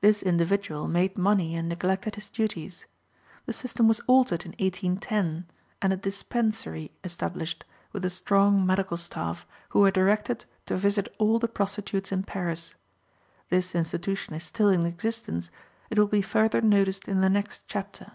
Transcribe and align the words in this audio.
This 0.00 0.24
individual 0.24 0.88
made 0.88 1.16
money 1.16 1.54
and 1.54 1.68
neglected 1.68 2.16
his 2.16 2.30
duties. 2.30 2.84
The 3.46 3.52
system 3.52 3.86
was 3.86 4.00
altered 4.08 4.44
in 4.44 4.56
1810, 4.58 5.46
and 5.80 5.92
a 5.92 5.96
dispensary 5.96 6.90
established, 7.04 7.64
with 7.92 8.04
a 8.04 8.10
strong 8.10 8.66
medical 8.66 8.96
staff, 8.96 9.46
who 9.68 9.78
were 9.78 9.92
directed 9.92 10.46
to 10.66 10.76
visit 10.76 11.14
all 11.18 11.38
the 11.38 11.46
prostitutes 11.46 12.10
in 12.10 12.24
Paris. 12.24 12.74
This 13.50 13.72
institution 13.76 14.34
is 14.34 14.42
still 14.42 14.68
in 14.68 14.84
existence; 14.84 15.52
it 15.90 15.96
will 15.96 16.08
be 16.08 16.22
further 16.22 16.60
noticed 16.60 17.06
in 17.06 17.20
the 17.20 17.30
next 17.30 17.62
chapter. 17.68 18.10